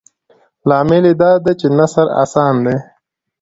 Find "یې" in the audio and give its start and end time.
1.09-1.13